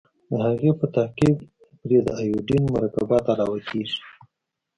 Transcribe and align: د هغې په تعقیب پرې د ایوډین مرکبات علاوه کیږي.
د 0.29 0.31
هغې 0.45 0.71
په 0.79 0.85
تعقیب 0.95 1.37
پرې 1.81 1.97
د 2.05 2.07
ایوډین 2.21 2.63
مرکبات 2.75 3.25
علاوه 3.33 3.59
کیږي. 3.69 3.99